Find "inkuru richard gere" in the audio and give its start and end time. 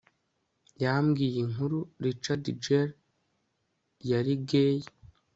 1.45-2.93